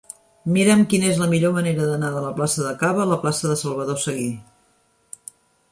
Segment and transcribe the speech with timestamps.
[0.53, 3.53] Mira'm quina és la millor manera d'anar de la plaça de Caba a la plaça
[3.53, 4.29] de Salvador Seguí.